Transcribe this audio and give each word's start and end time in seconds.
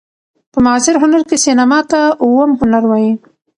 په 0.51 0.59
معاصر 0.65 0.95
هنر 1.03 1.21
کښي 1.29 1.37
سېنما 1.45 1.79
ته 1.91 1.99
اووم 2.23 2.51
هنر 2.61 2.83
وايي. 2.87 3.13